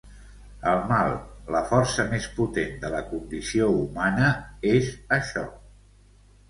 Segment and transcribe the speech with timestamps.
[0.69, 1.11] El mal,
[1.57, 4.35] la força més potent de la condició humana,
[4.75, 5.47] és això.